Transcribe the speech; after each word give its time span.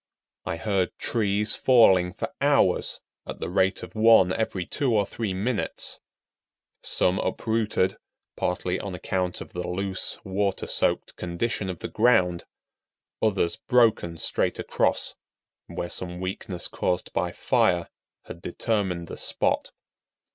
I 0.45 0.57
heard 0.57 0.97
trees 0.97 1.53
falling 1.55 2.13
for 2.13 2.33
hours 2.41 3.01
at 3.27 3.39
the 3.39 3.51
rate 3.51 3.83
of 3.83 3.93
one 3.93 4.33
every 4.33 4.65
two 4.65 4.95
or 4.97 5.05
three 5.05 5.31
minutes; 5.31 5.99
some 6.81 7.19
uprooted, 7.19 7.97
partly 8.35 8.79
on 8.79 8.95
account 8.95 9.41
of 9.41 9.53
the 9.53 9.67
loose, 9.67 10.17
water 10.25 10.65
soaked 10.65 11.15
condition 11.17 11.69
of 11.69 11.77
the 11.81 11.87
ground; 11.87 12.45
others 13.21 13.57
broken 13.57 14.17
straight 14.17 14.57
across, 14.57 15.13
where 15.67 15.87
some 15.91 16.19
weakness 16.19 16.67
caused 16.67 17.13
by 17.13 17.31
fire 17.31 17.87
had 18.25 18.41
determined 18.41 19.05
the 19.07 19.17
spot. 19.17 19.71